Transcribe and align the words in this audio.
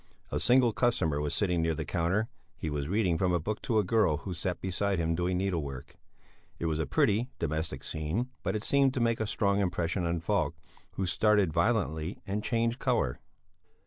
A 0.31 0.39
single 0.39 0.73
customer 0.73 1.21
was 1.21 1.31
sitting 1.35 1.61
near 1.61 1.75
the 1.75 1.85
counter. 1.85 2.27
He 2.57 2.71
was 2.71 2.87
reading 2.87 3.19
from 3.19 3.33
a 3.33 3.39
book 3.39 3.61
to 3.61 3.77
a 3.77 3.83
girl 3.83 4.17
who 4.17 4.33
sat 4.33 4.59
beside 4.59 4.97
him 4.97 5.13
doing 5.13 5.37
needlework. 5.37 5.95
It 6.57 6.65
was 6.65 6.79
a 6.79 6.87
pretty, 6.87 7.29
domestic 7.37 7.83
scene, 7.83 8.31
but 8.41 8.55
it 8.55 8.63
seemed 8.63 8.95
to 8.95 8.99
make 8.99 9.19
a 9.19 9.27
strong 9.27 9.59
impression 9.59 10.03
on 10.07 10.19
Falk, 10.19 10.55
who 10.93 11.05
started 11.05 11.53
violently 11.53 12.19
and 12.25 12.43
changed 12.43 12.79
colour. 12.79 13.19